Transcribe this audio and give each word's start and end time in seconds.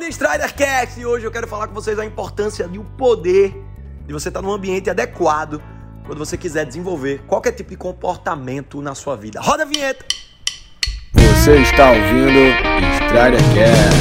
Tony 0.00 0.12
Stridercast 0.12 0.98
e 0.98 1.04
hoje 1.04 1.26
eu 1.26 1.30
quero 1.30 1.46
falar 1.46 1.68
com 1.68 1.74
vocês 1.74 1.98
a 1.98 2.06
importância 2.06 2.66
e 2.72 2.78
o 2.78 2.84
poder 2.84 3.54
de 4.06 4.14
você 4.14 4.28
estar 4.28 4.40
num 4.40 4.50
ambiente 4.50 4.88
adequado 4.88 5.62
quando 6.06 6.16
você 6.16 6.38
quiser 6.38 6.64
desenvolver 6.64 7.20
qualquer 7.26 7.52
tipo 7.52 7.68
de 7.68 7.76
comportamento 7.76 8.80
na 8.80 8.94
sua 8.94 9.14
vida. 9.14 9.42
Roda 9.42 9.64
a 9.64 9.66
vinheta! 9.66 10.06
Você 11.12 11.58
está 11.58 11.90
ouvindo 11.90 12.30
Stridercast. 13.04 13.94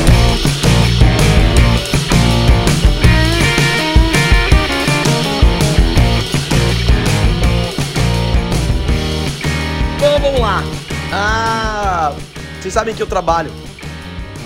Então 9.97 10.19
vamos 10.21 10.39
lá. 10.39 10.63
Ah, 11.11 12.15
vocês 12.61 12.73
sabem 12.73 12.95
que 12.95 13.03
eu 13.03 13.07
trabalho 13.07 13.51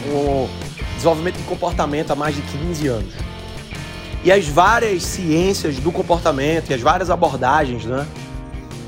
com 0.04 0.50
desenvolvimento 1.04 1.36
de 1.36 1.44
comportamento 1.44 2.12
há 2.12 2.16
mais 2.16 2.34
de 2.34 2.42
15 2.42 2.88
anos. 2.88 3.14
E 4.23 4.32
as 4.32 4.48
várias 4.48 5.04
ciências 5.04 5.76
do 5.77 5.91
comportamento 5.91 6.70
e 6.70 6.73
as 6.73 6.80
várias 6.80 7.10
abordagens, 7.10 7.84
né? 7.84 8.08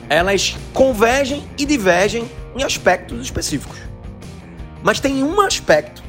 Elas 0.08 0.56
convergem 0.74 1.44
e 1.58 1.66
divergem 1.66 2.32
em 2.56 2.64
aspectos 2.64 3.20
específicos. 3.20 3.78
Mas 4.82 5.02
tem 5.02 5.24
um 5.24 5.42
aspecto 5.42 6.02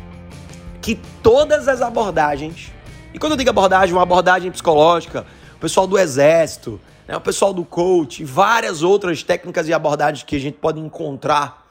que 0.81 0.95
todas 1.23 1.67
as 1.67 1.83
abordagens, 1.83 2.73
e 3.13 3.19
quando 3.19 3.33
eu 3.33 3.39
digo 3.39 3.51
abordagem, 3.51 3.93
uma 3.93 4.03
abordagem 4.03 4.49
psicológica, 4.53 5.27
o 5.57 5.59
pessoal 5.59 5.89
do 5.89 5.99
exército, 5.99 6.81
né, 7.09 7.17
o 7.17 7.21
pessoal 7.21 7.53
do 7.53 7.65
coach, 7.65 8.23
várias 8.23 8.85
outras 8.85 9.25
técnicas 9.25 9.67
e 9.67 9.73
abordagens 9.73 10.23
que 10.23 10.37
a 10.37 10.41
gente 10.41 10.59
pode 10.59 10.79
encontrar. 10.79 11.67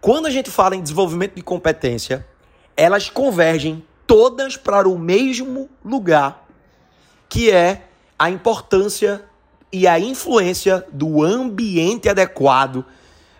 Quando 0.00 0.26
a 0.26 0.30
gente 0.30 0.48
fala 0.48 0.76
em 0.76 0.82
desenvolvimento 0.82 1.34
de 1.34 1.42
competência, 1.42 2.24
elas 2.78 3.10
convergem 3.10 3.84
todas 4.06 4.56
para 4.56 4.88
o 4.88 4.96
mesmo 4.96 5.68
lugar, 5.84 6.46
que 7.28 7.50
é 7.50 7.82
a 8.16 8.30
importância 8.30 9.24
e 9.72 9.84
a 9.88 9.98
influência 9.98 10.86
do 10.92 11.24
ambiente 11.24 12.08
adequado 12.08 12.84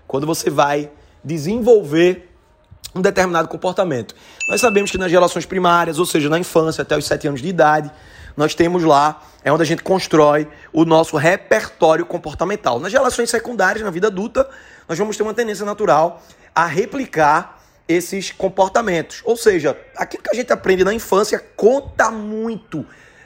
quando 0.09 0.27
você 0.27 0.51
vai 0.51 0.91
desenvolver 1.23 2.35
um 2.93 3.01
determinado 3.01 3.47
comportamento. 3.47 4.13
Nós 4.51 4.61
sabemos 4.61 4.91
que 4.91 4.99
nas 4.99 5.13
relações 5.13 5.47
primárias, 5.47 6.01
ou 6.01 6.05
seja, 6.05 6.29
na 6.29 6.39
infância 6.39 6.83
até 6.83 6.99
os 6.99 7.07
7 7.07 7.29
anos 7.29 7.41
de 7.41 7.47
idade, 7.47 7.93
nós 8.37 8.57
temos 8.57 8.83
lá, 8.83 9.23
é 9.45 9.53
onde 9.53 9.63
a 9.63 9.67
gente 9.67 9.85
constrói 9.85 10.49
o 10.73 10.85
nosso 10.85 11.17
repertório 11.17 12.05
comportamental. 12.05 12.81
Nas 12.81 12.93
relações 12.93 13.31
secundárias, 13.31 13.85
na 13.85 13.91
vida 13.91 14.09
adulta, 14.09 14.49
nós 14.89 14.99
vamos 14.99 15.17
ter 15.17 15.23
uma 15.23 15.35
tendência 15.35 15.65
natural 15.65 16.23
a 16.53 16.67
replicar 16.67 17.58
esses 17.89 18.31
comportamentos. 18.31 19.23
Ou 19.25 19.37
seja, 19.37 19.77
aquilo 19.97 20.23
que 20.23 20.31
a 20.31 20.35
gente 20.35 20.53
aprende 20.53 20.85
na 20.85 20.93
infância 20.93 21.43
conta 21.57 22.11
muito 22.11 22.85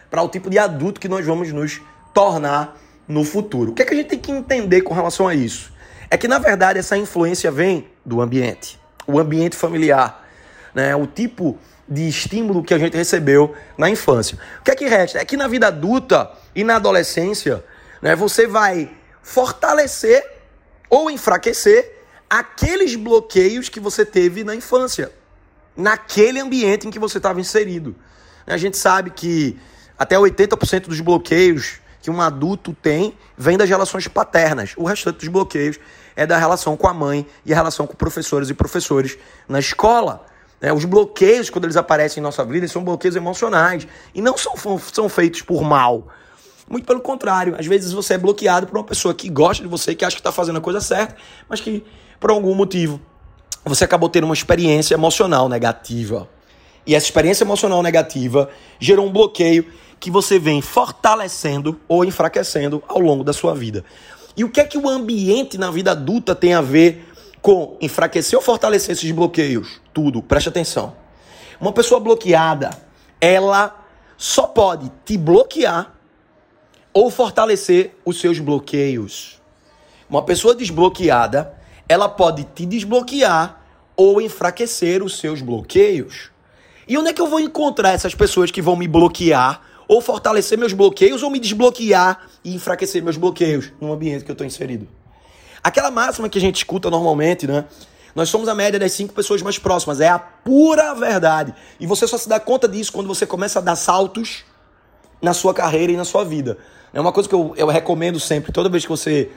para 0.09 0.23
o 0.23 0.29
tipo 0.29 0.49
de 0.49 0.59
adulto 0.59 1.01
que 1.01 1.09
nós 1.09 1.27
vamos 1.27 1.53
nos 1.53 1.81
tornar 2.15 2.79
no 3.09 3.25
futuro. 3.25 3.73
O 3.73 3.75
que, 3.75 3.83
é 3.83 3.85
que 3.85 3.93
a 3.93 3.97
gente 3.97 4.09
tem 4.09 4.19
que 4.19 4.31
entender 4.31 4.83
com 4.83 4.95
relação 4.95 5.27
a 5.27 5.35
isso? 5.35 5.73
É 6.09 6.17
que, 6.17 6.29
na 6.29 6.39
verdade, 6.39 6.79
essa 6.79 6.97
influência 6.97 7.51
vem 7.51 7.89
do 8.05 8.21
ambiente, 8.21 8.79
o 9.07 9.19
ambiente 9.19 9.57
familiar, 9.57 10.29
né? 10.75 10.95
o 10.95 11.07
tipo 11.07 11.59
de 11.89 12.09
estímulo 12.09 12.63
que 12.63 12.73
a 12.73 12.79
gente 12.79 12.97
recebeu 12.97 13.55
na 13.77 13.91
infância. 13.91 14.39
O 14.61 14.63
que 14.63 14.71
é 14.71 14.75
que 14.75 14.87
resta? 14.87 15.19
É 15.19 15.25
que 15.25 15.37
na 15.37 15.49
vida 15.49 15.67
adulta 15.67 16.31
e 16.55 16.63
na 16.63 16.77
adolescência, 16.77 17.65
né, 18.01 18.15
você 18.15 18.47
vai 18.47 18.91
fortalecer 19.23 20.25
ou 20.89 21.11
enfraquecer 21.11 22.02
aqueles 22.33 22.97
bloqueios 22.97 23.69
que 23.69 23.79
você 23.79 24.07
teve 24.07 24.43
na 24.43 24.57
infância, 24.57 25.13
naquele 25.77 26.41
ambiente 26.41 26.89
em 26.89 26.91
que 26.91 26.99
você 26.99 27.19
estava 27.19 27.39
inserido. 27.39 27.95
A 28.47 28.57
gente 28.57 28.79
sabe 28.79 29.11
que 29.11 29.59
até 29.99 30.17
80% 30.17 30.87
dos 30.87 31.01
bloqueios 31.01 31.75
que 32.01 32.11
um 32.11 32.23
adulto 32.23 32.73
tem 32.73 33.15
vem 33.37 33.59
das 33.59 33.69
relações 33.69 34.09
paternas. 34.09 34.73
O 34.79 34.85
restante 34.85 35.19
dos 35.19 35.29
bloqueios 35.29 35.79
é 36.17 36.27
da 36.27 36.39
relação 36.39 36.75
com 36.75 36.89
a 36.89 36.95
mãe 36.95 37.27
e 37.45 37.53
a 37.53 37.57
relação 37.57 37.87
com 37.87 37.95
professores 37.95 38.49
e 38.49 38.55
professores 38.55 39.19
na 39.47 39.59
escola. 39.59 40.25
É, 40.59 40.73
os 40.73 40.87
bloqueios, 40.87 41.51
quando 41.51 41.65
eles 41.65 41.77
aparecem 41.77 42.23
em 42.23 42.25
nossa 42.25 42.43
vida, 42.47 42.67
são 42.67 42.83
bloqueios 42.83 43.15
emocionais 43.15 43.87
e 44.15 44.23
não 44.23 44.39
são, 44.39 44.55
são 44.91 45.07
feitos 45.07 45.43
por 45.43 45.63
mal. 45.63 46.09
Muito 46.67 46.87
pelo 46.87 47.03
contrário, 47.03 47.55
às 47.59 47.67
vezes 47.67 47.93
você 47.93 48.15
é 48.15 48.19
bloqueado 48.19 48.67
por 48.67 48.79
uma 48.79 48.85
pessoa 48.85 49.13
que 49.13 49.29
gosta 49.29 49.63
de 49.63 49.69
você, 49.69 49.95
que 49.95 50.03
acha 50.03 50.17
que 50.17 50.21
está 50.21 50.33
fazendo 50.33 50.57
a 50.57 50.63
coisa 50.63 50.81
certa, 50.81 51.15
mas 51.47 51.61
que 51.61 51.85
por 52.23 52.31
algum 52.31 52.55
motivo 52.55 53.01
você 53.65 53.83
acabou 53.83 54.09
tendo 54.09 54.25
uma 54.25 54.35
experiência 54.35 54.95
emocional 54.95 55.49
negativa. 55.49 56.29
E 56.87 56.95
essa 56.95 57.07
experiência 57.07 57.43
emocional 57.43 57.83
negativa 57.83 58.49
gerou 58.79 59.07
um 59.07 59.13
bloqueio 59.13 59.67
que 59.99 60.09
você 60.09 60.39
vem 60.39 60.63
fortalecendo 60.63 61.81
ou 61.89 62.05
enfraquecendo 62.05 62.81
ao 62.87 63.01
longo 63.01 63.25
da 63.25 63.33
sua 63.33 63.55
vida. 63.55 63.85
E 64.37 64.45
o 64.45 64.49
que 64.49 64.61
é 64.61 64.65
que 64.65 64.79
o 64.79 64.89
ambiente 64.89 65.59
na 65.59 65.71
vida 65.73 65.91
adulta 65.91 66.33
tem 66.33 66.55
a 66.55 66.61
ver 66.61 67.09
com 67.41 67.77
enfraquecer 67.81 68.39
ou 68.39 68.45
fortalecer 68.45 68.93
esses 68.93 69.11
bloqueios? 69.11 69.81
Tudo, 69.93 70.23
preste 70.23 70.49
atenção. 70.49 70.95
Uma 71.61 71.73
pessoa 71.73 71.99
bloqueada, 71.99 72.71
ela 73.21 73.85
só 74.17 74.47
pode 74.47 74.91
te 75.05 75.17
bloquear 75.19 75.93
ou 76.93 77.11
fortalecer 77.11 77.97
os 78.05 78.21
seus 78.21 78.39
bloqueios. 78.39 79.41
Uma 80.09 80.23
pessoa 80.23 80.55
desbloqueada, 80.55 81.62
ela 81.93 82.09
pode 82.09 82.45
te 82.45 82.65
desbloquear 82.65 83.61
ou 83.95 84.21
enfraquecer 84.21 85.03
os 85.03 85.19
seus 85.19 85.43
bloqueios. 85.43 86.31
E 86.89 86.97
onde 86.97 87.11
é 87.11 87.13
que 87.13 87.21
eu 87.21 87.27
vou 87.27 87.39
encontrar 87.39 87.91
essas 87.91 88.15
pessoas 88.15 88.51
que 88.51 88.63
vão 88.63 88.75
me 88.75 88.89
bloquear 88.89 89.61
ou 89.87 90.01
fortalecer 90.01 90.57
meus 90.57 90.73
bloqueios 90.73 91.23
ou 91.23 91.31
me 91.31 91.39
desbloquear 91.39 92.27
e 92.43 92.55
enfraquecer 92.55 93.03
meus 93.03 93.19
bloqueios 93.19 93.71
no 93.79 93.93
ambiente 93.93 94.25
que 94.25 94.31
eu 94.31 94.35
estou 94.35 94.47
inserido? 94.47 94.89
Aquela 95.63 95.91
máxima 95.91 96.29
que 96.29 96.39
a 96.39 96.41
gente 96.41 96.57
escuta 96.57 96.91
normalmente, 96.91 97.47
né? 97.47 97.67
Nós 98.15 98.29
somos 98.31 98.49
a 98.49 98.55
média 98.55 98.81
das 98.81 98.93
cinco 98.93 99.13
pessoas 99.13 99.43
mais 99.43 99.59
próximas. 99.59 100.01
É 100.01 100.09
a 100.09 100.19
pura 100.19 100.95
verdade. 100.95 101.55
E 101.79 101.87
você 101.87 102.07
só 102.07 102.17
se 102.17 102.29
dá 102.29 102.41
conta 102.41 102.67
disso 102.67 102.93
quando 102.93 103.07
você 103.07 103.27
começa 103.27 103.59
a 103.59 103.63
dar 103.63 103.77
saltos 103.77 104.45
na 105.21 105.33
sua 105.33 105.55
carreira 105.55 105.93
e 105.93 105.97
na 105.97 106.05
sua 106.05 106.25
vida. 106.25 106.59
É 106.93 107.01
uma 107.01 107.13
coisa 107.13 107.29
que 107.29 107.35
eu, 107.35 107.55
eu 107.57 107.67
recomendo 107.69 108.19
sempre, 108.19 108.53
toda 108.53 108.69
vez 108.69 108.83
que 108.85 108.91
você 108.91 109.31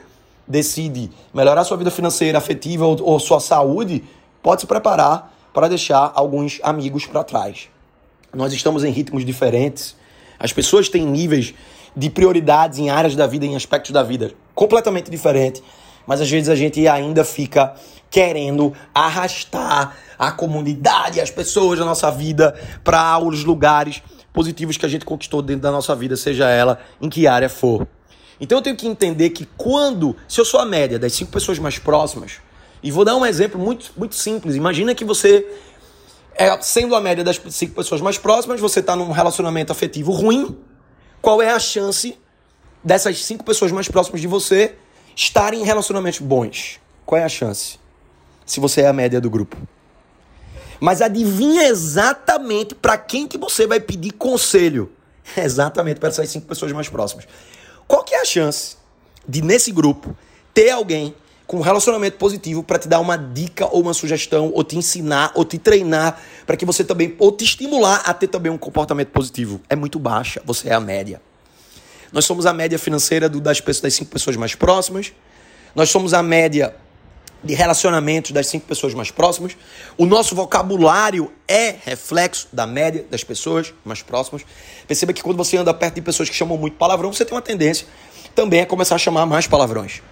decide 0.46 1.10
melhorar 1.32 1.64
sua 1.64 1.76
vida 1.76 1.90
financeira, 1.90 2.38
afetiva 2.38 2.86
ou, 2.86 2.96
ou 3.02 3.18
sua 3.18 3.40
saúde, 3.40 4.04
pode 4.42 4.60
se 4.62 4.66
preparar 4.66 5.34
para 5.52 5.68
deixar 5.68 6.12
alguns 6.14 6.60
amigos 6.62 7.06
para 7.06 7.24
trás. 7.24 7.68
Nós 8.34 8.52
estamos 8.52 8.84
em 8.84 8.90
ritmos 8.90 9.24
diferentes, 9.24 9.96
as 10.38 10.52
pessoas 10.52 10.88
têm 10.88 11.06
níveis 11.06 11.54
de 11.96 12.10
prioridades 12.10 12.78
em 12.78 12.90
áreas 12.90 13.16
da 13.16 13.26
vida, 13.26 13.46
em 13.46 13.56
aspectos 13.56 13.90
da 13.90 14.02
vida 14.02 14.32
completamente 14.54 15.10
diferentes, 15.10 15.62
mas 16.06 16.20
às 16.20 16.30
vezes 16.30 16.48
a 16.48 16.54
gente 16.54 16.86
ainda 16.86 17.24
fica 17.24 17.74
querendo 18.10 18.72
arrastar 18.94 19.96
a 20.18 20.30
comunidade, 20.30 21.20
as 21.20 21.30
pessoas 21.30 21.78
da 21.78 21.84
nossa 21.84 22.10
vida 22.10 22.58
para 22.84 23.18
os 23.18 23.44
lugares 23.44 24.02
positivos 24.32 24.76
que 24.76 24.86
a 24.86 24.88
gente 24.88 25.04
conquistou 25.04 25.42
dentro 25.42 25.62
da 25.62 25.72
nossa 25.72 25.94
vida, 25.94 26.16
seja 26.16 26.48
ela 26.48 26.78
em 27.00 27.08
que 27.08 27.26
área 27.26 27.48
for. 27.48 27.86
Então 28.40 28.58
eu 28.58 28.62
tenho 28.62 28.76
que 28.76 28.86
entender 28.86 29.30
que 29.30 29.46
quando, 29.56 30.16
se 30.28 30.40
eu 30.40 30.44
sou 30.44 30.60
a 30.60 30.66
média 30.66 30.98
das 30.98 31.12
cinco 31.12 31.32
pessoas 31.32 31.58
mais 31.58 31.78
próximas, 31.78 32.40
e 32.82 32.90
vou 32.90 33.04
dar 33.04 33.16
um 33.16 33.24
exemplo 33.24 33.58
muito, 33.60 33.92
muito 33.96 34.14
simples. 34.14 34.54
Imagina 34.54 34.94
que 34.94 35.04
você, 35.04 35.46
é, 36.34 36.60
sendo 36.60 36.94
a 36.94 37.00
média 37.00 37.24
das 37.24 37.40
cinco 37.50 37.74
pessoas 37.74 38.00
mais 38.00 38.18
próximas, 38.18 38.60
você 38.60 38.80
está 38.80 38.94
num 38.94 39.10
relacionamento 39.10 39.72
afetivo 39.72 40.12
ruim. 40.12 40.56
Qual 41.20 41.40
é 41.40 41.50
a 41.50 41.58
chance 41.58 42.16
dessas 42.84 43.24
cinco 43.24 43.42
pessoas 43.42 43.72
mais 43.72 43.88
próximas 43.88 44.20
de 44.20 44.28
você 44.28 44.74
estarem 45.16 45.62
em 45.62 45.64
relacionamentos 45.64 46.20
bons? 46.20 46.78
Qual 47.04 47.20
é 47.20 47.24
a 47.24 47.28
chance? 47.28 47.78
Se 48.44 48.60
você 48.60 48.82
é 48.82 48.86
a 48.86 48.92
média 48.92 49.20
do 49.20 49.30
grupo. 49.30 49.56
Mas 50.78 51.00
adivinha 51.00 51.64
exatamente 51.64 52.74
para 52.74 52.98
quem 52.98 53.26
que 53.26 53.38
você 53.38 53.66
vai 53.66 53.80
pedir 53.80 54.12
conselho. 54.12 54.92
Exatamente 55.36 55.98
para 55.98 56.10
essas 56.10 56.28
cinco 56.28 56.46
pessoas 56.46 56.70
mais 56.70 56.88
próximas. 56.88 57.26
Qual 57.86 58.02
que 58.04 58.14
é 58.14 58.20
a 58.20 58.24
chance 58.24 58.76
de 59.28 59.42
nesse 59.42 59.70
grupo 59.70 60.16
ter 60.52 60.70
alguém 60.70 61.14
com 61.46 61.58
um 61.58 61.60
relacionamento 61.60 62.18
positivo 62.18 62.62
para 62.62 62.78
te 62.78 62.88
dar 62.88 62.98
uma 62.98 63.16
dica 63.16 63.66
ou 63.66 63.80
uma 63.80 63.94
sugestão, 63.94 64.50
ou 64.52 64.64
te 64.64 64.76
ensinar, 64.76 65.30
ou 65.34 65.44
te 65.44 65.58
treinar, 65.58 66.20
para 66.44 66.56
que 66.56 66.64
você 66.64 66.82
também, 66.82 67.14
ou 67.18 67.30
te 67.30 67.44
estimular 67.44 68.02
a 68.04 68.12
ter 68.12 68.26
também 68.26 68.50
um 68.50 68.58
comportamento 68.58 69.10
positivo? 69.10 69.60
É 69.68 69.76
muito 69.76 69.98
baixa, 69.98 70.42
você 70.44 70.68
é 70.68 70.74
a 70.74 70.80
média. 70.80 71.20
Nós 72.12 72.24
somos 72.24 72.46
a 72.46 72.52
média 72.52 72.78
financeira 72.78 73.28
das, 73.28 73.60
pessoas, 73.60 73.82
das 73.82 73.94
cinco 73.94 74.10
pessoas 74.10 74.36
mais 74.36 74.54
próximas, 74.54 75.12
nós 75.74 75.88
somos 75.90 76.14
a 76.14 76.22
média 76.22 76.74
de 77.42 77.54
relacionamentos 77.54 78.32
das 78.32 78.46
cinco 78.46 78.66
pessoas 78.66 78.94
mais 78.94 79.10
próximas. 79.10 79.56
O 79.96 80.06
nosso 80.06 80.34
vocabulário 80.34 81.30
é 81.46 81.74
reflexo 81.84 82.48
da 82.52 82.66
média 82.66 83.04
das 83.10 83.22
pessoas 83.22 83.72
mais 83.84 84.02
próximas. 84.02 84.44
Perceba 84.86 85.12
que 85.12 85.22
quando 85.22 85.36
você 85.36 85.56
anda 85.56 85.72
perto 85.72 85.94
de 85.94 86.02
pessoas 86.02 86.28
que 86.28 86.34
chamam 86.34 86.58
muito 86.58 86.76
palavrão, 86.76 87.12
você 87.12 87.24
tem 87.24 87.34
uma 87.34 87.42
tendência 87.42 87.86
também 88.34 88.60
a 88.60 88.66
começar 88.66 88.96
a 88.96 88.98
chamar 88.98 89.26
mais 89.26 89.46
palavrões. 89.46 90.02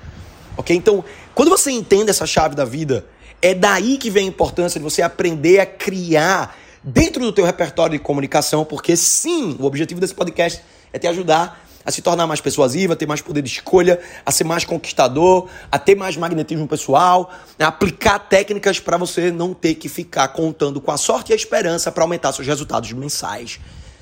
Ok? 0.57 0.75
Então, 0.75 1.05
quando 1.35 1.49
você 1.49 1.71
entende 1.71 2.11
essa 2.11 2.27
chave 2.27 2.55
da 2.55 2.65
vida, 2.65 3.05
é 3.43 3.55
daí 3.55 3.99
que 3.99 4.11
vem 4.11 4.25
a 4.25 4.29
importância 4.29 4.81
de 4.81 4.85
você 4.85 5.03
aprender 5.03 5.61
a 5.61 5.67
criar 5.67 6.57
dentro 6.83 7.23
do 7.23 7.33
teu 7.33 7.45
repertório 7.45 7.99
de 7.99 8.03
comunicação, 8.03 8.65
porque 8.65 8.97
sim, 8.97 9.57
o 9.59 9.65
objetivo 9.65 10.01
desse 10.01 10.15
podcast 10.15 10.63
é 10.93 10.99
te 10.99 11.07
ajudar 11.07 11.63
a 11.85 11.91
se 11.91 12.01
tornar 12.01 12.27
mais 12.27 12.41
persuasiva, 12.41 12.95
a 12.95 12.97
ter 12.97 13.07
mais 13.07 13.21
poder 13.21 13.43
de 13.43 13.51
escolha, 13.51 14.01
a 14.25 14.31
ser 14.31 14.45
mais 14.45 14.65
conquistador, 14.65 15.49
a 15.71 15.79
ter 15.79 15.95
mais 15.95 16.17
magnetismo 16.17 16.67
pessoal, 16.67 17.31
a 17.59 17.67
aplicar 17.67 18.19
técnicas 18.19 18.81
para 18.81 18.97
você 18.97 19.31
não 19.31 19.53
ter 19.53 19.75
que 19.75 19.89
ficar 19.89 20.29
contando 20.29 20.81
com 20.81 20.91
a 20.91 20.97
sorte 20.97 21.31
e 21.31 21.33
a 21.33 21.37
esperança 21.37 21.93
para 21.93 22.03
aumentar 22.03 22.33
seus 22.33 22.47
resultados 22.47 22.91
mensais, 22.93 23.61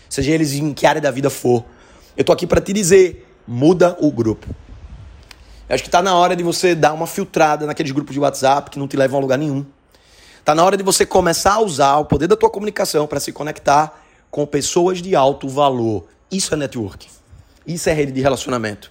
seja 0.08 0.31
eles 0.31 0.52
em 0.52 0.73
que 0.73 0.87
área 0.87 1.00
da 1.00 1.11
vida 1.11 1.29
for. 1.29 1.64
Eu 2.17 2.25
tô 2.25 2.32
aqui 2.32 2.46
para 2.46 2.61
te 2.61 2.73
dizer, 2.73 3.26
muda 3.46 3.96
o 4.00 4.11
grupo. 4.11 4.46
Eu 5.69 5.75
acho 5.75 5.82
que 5.82 5.88
está 5.88 6.02
na 6.02 6.14
hora 6.14 6.37
de 6.37 6.43
você 6.43 6.75
dar 6.75 6.93
uma 6.93 7.06
filtrada 7.06 7.67
naqueles 7.67 7.90
grupos 7.93 8.12
de 8.12 8.20
WhatsApp 8.20 8.70
que 8.70 8.78
não 8.78 8.87
te 8.87 8.96
levam 8.96 9.19
a 9.19 9.20
lugar 9.23 9.38
nenhum. 9.38 9.64
Está 10.38 10.55
na 10.55 10.64
hora 10.64 10.76
de 10.76 10.82
você 10.82 11.06
começar 11.06 11.55
a 11.55 11.61
usar 11.61 11.96
o 11.96 12.05
poder 12.05 12.26
da 12.26 12.37
tua 12.37 12.50
comunicação 12.50 13.06
para 13.06 13.20
se 13.20 13.32
conectar 13.32 13.99
com 14.31 14.44
pessoas 14.44 15.00
de 15.00 15.14
alto 15.17 15.49
valor. 15.49 16.05
Isso 16.31 16.52
é 16.52 16.56
networking. 16.56 17.22
Isso 17.67 17.88
é 17.88 17.93
rede 17.93 18.12
de 18.12 18.20
relacionamento. 18.20 18.91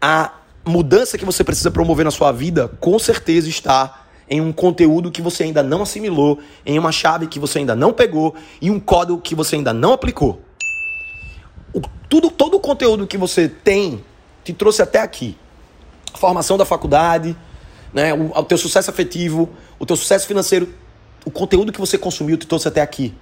A 0.00 0.32
mudança 0.64 1.16
que 1.16 1.24
você 1.24 1.42
precisa 1.44 1.70
promover 1.70 2.04
na 2.04 2.10
sua 2.10 2.32
vida, 2.32 2.68
com 2.80 2.98
certeza 2.98 3.48
está 3.48 4.06
em 4.28 4.40
um 4.40 4.52
conteúdo 4.52 5.10
que 5.10 5.20
você 5.20 5.42
ainda 5.42 5.62
não 5.62 5.82
assimilou, 5.82 6.38
em 6.64 6.78
uma 6.78 6.92
chave 6.92 7.26
que 7.26 7.38
você 7.38 7.58
ainda 7.58 7.74
não 7.74 7.92
pegou 7.92 8.34
e 8.60 8.70
um 8.70 8.78
código 8.78 9.20
que 9.20 9.34
você 9.34 9.56
ainda 9.56 9.72
não 9.72 9.92
aplicou. 9.92 10.40
O, 11.74 11.80
tudo, 12.08 12.30
todo 12.30 12.56
o 12.56 12.60
conteúdo 12.60 13.06
que 13.06 13.18
você 13.18 13.48
tem 13.48 14.04
te 14.44 14.52
trouxe 14.52 14.82
até 14.82 15.00
aqui. 15.00 15.36
A 16.14 16.18
formação 16.18 16.56
da 16.56 16.64
faculdade, 16.64 17.36
né, 17.92 18.14
o, 18.14 18.30
o 18.38 18.44
teu 18.44 18.56
sucesso 18.56 18.90
afetivo, 18.90 19.48
o 19.78 19.86
teu 19.86 19.96
sucesso 19.96 20.26
financeiro, 20.26 20.72
o 21.24 21.30
conteúdo 21.30 21.72
que 21.72 21.80
você 21.80 21.98
consumiu 21.98 22.36
te 22.36 22.46
trouxe 22.46 22.68
até 22.68 22.80
aqui. 22.80 23.14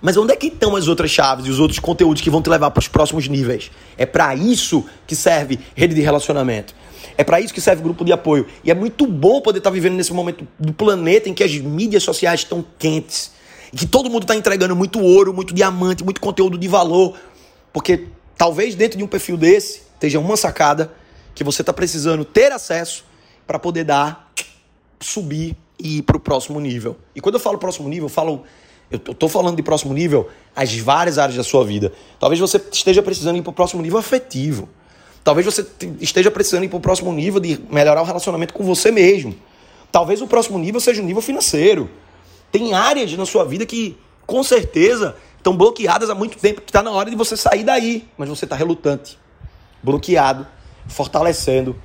Mas 0.00 0.16
onde 0.16 0.32
é 0.32 0.36
que 0.36 0.46
estão 0.46 0.76
as 0.76 0.88
outras 0.88 1.10
chaves 1.10 1.46
e 1.46 1.50
os 1.50 1.60
outros 1.60 1.78
conteúdos 1.78 2.22
que 2.22 2.30
vão 2.30 2.40
te 2.40 2.48
levar 2.48 2.70
para 2.70 2.80
os 2.80 2.88
próximos 2.88 3.28
níveis? 3.28 3.70
É 3.98 4.06
para 4.06 4.34
isso 4.34 4.84
que 5.06 5.14
serve 5.14 5.58
rede 5.74 5.94
de 5.94 6.00
relacionamento. 6.00 6.74
É 7.16 7.24
para 7.24 7.40
isso 7.40 7.52
que 7.52 7.60
serve 7.60 7.82
grupo 7.82 8.04
de 8.04 8.12
apoio. 8.12 8.46
E 8.64 8.70
é 8.70 8.74
muito 8.74 9.06
bom 9.06 9.40
poder 9.40 9.58
estar 9.58 9.70
tá 9.70 9.74
vivendo 9.74 9.94
nesse 9.94 10.12
momento 10.12 10.46
do 10.58 10.72
planeta 10.72 11.28
em 11.28 11.34
que 11.34 11.44
as 11.44 11.54
mídias 11.58 12.02
sociais 12.02 12.40
estão 12.40 12.64
quentes. 12.78 13.32
E 13.72 13.76
que 13.76 13.86
todo 13.86 14.08
mundo 14.08 14.22
está 14.22 14.34
entregando 14.34 14.74
muito 14.74 15.00
ouro, 15.00 15.34
muito 15.34 15.52
diamante, 15.52 16.02
muito 16.02 16.20
conteúdo 16.20 16.56
de 16.56 16.66
valor. 16.66 17.16
Porque 17.72 18.06
talvez 18.38 18.74
dentro 18.74 18.96
de 18.96 19.04
um 19.04 19.06
perfil 19.06 19.36
desse 19.36 19.82
esteja 19.94 20.18
uma 20.18 20.36
sacada 20.36 20.92
que 21.34 21.44
você 21.44 21.62
está 21.62 21.72
precisando 21.72 22.24
ter 22.24 22.52
acesso 22.52 23.04
para 23.46 23.58
poder 23.58 23.84
dar, 23.84 24.32
subir 24.98 25.56
e 25.78 25.98
ir 25.98 26.02
para 26.02 26.16
o 26.16 26.20
próximo 26.20 26.58
nível. 26.58 26.96
E 27.14 27.20
quando 27.20 27.34
eu 27.34 27.40
falo 27.40 27.58
próximo 27.58 27.88
nível, 27.88 28.06
eu 28.06 28.10
falo 28.10 28.44
eu 28.90 29.12
estou 29.12 29.28
falando 29.28 29.56
de 29.56 29.62
próximo 29.62 29.94
nível 29.94 30.28
as 30.54 30.74
várias 30.76 31.18
áreas 31.18 31.36
da 31.36 31.44
sua 31.44 31.64
vida. 31.64 31.92
Talvez 32.18 32.40
você 32.40 32.60
esteja 32.72 33.02
precisando 33.02 33.36
ir 33.36 33.42
para 33.42 33.50
o 33.50 33.52
próximo 33.52 33.80
nível 33.80 33.98
afetivo. 33.98 34.68
Talvez 35.22 35.44
você 35.44 35.66
esteja 36.00 36.30
precisando 36.30 36.64
ir 36.64 36.68
para 36.68 36.78
o 36.78 36.80
próximo 36.80 37.12
nível 37.12 37.38
de 37.38 37.60
melhorar 37.70 38.02
o 38.02 38.04
relacionamento 38.04 38.52
com 38.52 38.64
você 38.64 38.90
mesmo. 38.90 39.34
Talvez 39.92 40.20
o 40.20 40.26
próximo 40.26 40.58
nível 40.58 40.80
seja 40.80 41.02
o 41.02 41.04
nível 41.04 41.22
financeiro. 41.22 41.88
Tem 42.50 42.72
áreas 42.74 43.12
na 43.12 43.26
sua 43.26 43.44
vida 43.44 43.64
que, 43.64 43.96
com 44.26 44.42
certeza, 44.42 45.14
estão 45.36 45.56
bloqueadas 45.56 46.10
há 46.10 46.14
muito 46.14 46.38
tempo, 46.38 46.60
que 46.60 46.70
está 46.70 46.82
na 46.82 46.90
hora 46.90 47.10
de 47.10 47.16
você 47.16 47.36
sair 47.36 47.62
daí, 47.62 48.08
mas 48.18 48.28
você 48.28 48.44
está 48.44 48.56
relutante, 48.56 49.18
bloqueado, 49.82 50.46
fortalecendo 50.88 51.76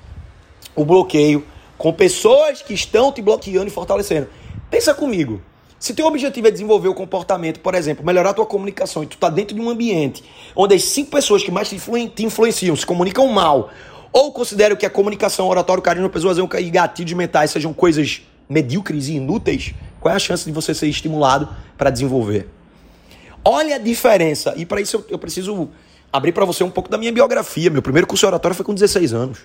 o 0.76 0.84
bloqueio 0.84 1.46
com 1.78 1.94
pessoas 1.94 2.62
que 2.62 2.74
estão 2.74 3.12
te 3.12 3.22
bloqueando 3.22 3.68
e 3.68 3.72
fortalecendo. 3.72 4.28
Pensa 4.70 4.94
comigo. 4.94 5.42
Se 5.80 5.94
teu 5.94 6.06
objetivo 6.08 6.48
é 6.48 6.52
desenvolver 6.52 6.88
o 6.88 6.94
comportamento, 6.94 7.60
por 7.60 7.76
exemplo, 7.76 8.06
melhorar 8.06 8.30
a 8.30 8.34
tua 8.34 8.46
comunicação, 8.46 9.04
e 9.04 9.08
tu 9.08 9.16
está 9.16 9.30
dentro 9.30 9.56
de 9.56 9.62
um 9.62 9.70
ambiente 9.70 10.24
onde 10.56 10.74
as 10.74 10.84
cinco 10.84 11.12
pessoas 11.12 11.44
que 11.44 11.52
mais 11.52 11.70
te, 11.70 11.78
te 12.16 12.26
influenciam 12.26 12.76
se 12.76 12.86
comunicam 12.86 13.28
mal, 13.28 13.70
ou 14.12 14.32
consideram 14.32 14.76
que 14.76 14.86
a 14.86 14.90
comunicação, 14.90 15.48
oratório, 15.48 15.84
carinho, 15.84 16.10
persuasão 16.10 16.50
e 16.58 16.70
gatilhos 16.70 17.14
mentais 17.14 17.52
sejam 17.52 17.74
coisas 17.74 18.22
medíocres 18.48 19.08
e 19.10 19.16
inúteis, 19.16 19.74
qual 20.00 20.14
é 20.14 20.16
a 20.16 20.20
chance 20.20 20.46
de 20.46 20.52
você 20.52 20.74
ser 20.74 20.88
estimulado 20.88 21.50
para 21.78 21.90
desenvolver? 21.90 22.48
Olha 23.44 23.76
a 23.76 23.80
diferença. 23.80 24.54
E 24.56 24.66
para 24.66 24.80
isso 24.80 24.98
eu, 24.98 25.06
eu 25.10 25.20
preciso 25.20 25.70
abrir 26.12 26.32
para 26.32 26.46
você 26.46 26.64
um 26.64 26.70
pouco 26.70 26.90
da 26.90 26.98
minha 26.98 27.12
biografia. 27.12 27.70
Meu 27.70 27.82
primeiro 27.82 28.08
curso 28.08 28.22
de 28.22 28.28
oratório 28.28 28.56
foi 28.56 28.66
com 28.66 28.74
16 28.74 29.14
anos. 29.14 29.40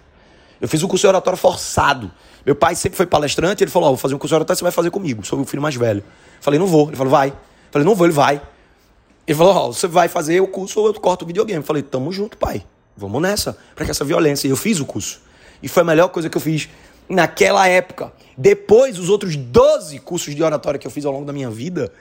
Eu 0.61 0.69
fiz 0.69 0.83
um 0.83 0.89
curso 0.89 1.03
de 1.03 1.09
oratório 1.09 1.39
forçado. 1.39 2.11
Meu 2.45 2.55
pai 2.55 2.75
sempre 2.75 2.97
foi 2.97 3.07
palestrante, 3.07 3.65
ele 3.65 3.71
falou: 3.71 3.89
oh, 3.89 3.93
vou 3.93 3.99
fazer 3.99 4.15
um 4.15 4.19
curso 4.19 4.33
de 4.33 4.35
oratório, 4.37 4.59
você 4.59 4.65
vai 4.65 4.73
fazer 4.73 4.91
comigo, 4.91 5.25
sou 5.25 5.41
o 5.41 5.45
filho 5.45 5.63
mais 5.63 5.75
velho. 5.75 6.03
Falei, 6.41 6.59
não 6.59 6.67
vou. 6.67 6.89
Ele 6.89 6.97
falou, 6.97 7.11
vai. 7.11 7.33
Falei, 7.71 7.87
não 7.87 7.95
vou, 7.95 8.07
ele 8.07 8.15
vai. 8.15 8.43
Ele 9.27 9.37
falou, 9.37 9.69
oh, 9.69 9.73
você 9.73 9.87
vai 9.87 10.09
fazer 10.09 10.41
o 10.41 10.47
curso 10.47 10.81
ou 10.81 10.87
eu 10.87 10.95
corto 10.95 11.25
o 11.25 11.29
videogame. 11.29 11.63
Falei, 11.63 11.83
tamo 11.83 12.13
junto, 12.13 12.37
pai. 12.37 12.65
Vamos 12.97 13.23
nessa, 13.23 13.57
para 13.75 13.85
que 13.85 13.91
essa 13.91 14.05
violência. 14.05 14.49
E 14.49 14.51
eu 14.51 14.57
fiz 14.57 14.81
o 14.81 14.85
curso. 14.85 15.21
E 15.63 15.69
foi 15.69 15.83
a 15.83 15.87
melhor 15.87 16.09
coisa 16.09 16.29
que 16.29 16.37
eu 16.37 16.41
fiz 16.41 16.69
naquela 17.09 17.67
época. 17.67 18.13
Depois, 18.37 18.99
os 18.99 19.09
outros 19.09 19.37
12 19.37 19.99
cursos 20.01 20.35
de 20.35 20.43
oratória 20.43 20.79
que 20.79 20.87
eu 20.87 20.91
fiz 20.91 21.05
ao 21.05 21.13
longo 21.13 21.25
da 21.25 21.33
minha 21.33 21.51
vida, 21.51 21.93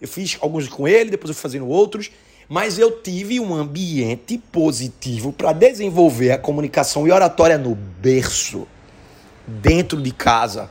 eu 0.00 0.06
fiz 0.06 0.36
alguns 0.40 0.68
com 0.68 0.86
ele, 0.86 1.10
depois 1.10 1.30
eu 1.30 1.34
fui 1.34 1.42
fazendo 1.42 1.66
outros, 1.66 2.10
mas 2.48 2.78
eu 2.78 2.90
tive 2.90 3.38
um 3.38 3.54
ambiente 3.54 4.38
positivo 4.38 5.32
para 5.32 5.52
desenvolver 5.52 6.32
a 6.32 6.38
comunicação 6.38 7.06
e 7.06 7.12
oratória 7.12 7.58
no 7.58 7.74
berço, 7.74 8.66
dentro 9.46 10.00
de 10.00 10.10
casa. 10.10 10.70